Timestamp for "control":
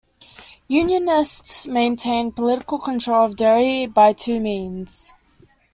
2.79-3.23